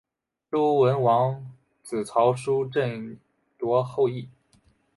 [0.49, 1.45] 周文王
[1.83, 3.19] 子曹叔振
[3.59, 4.27] 铎后裔。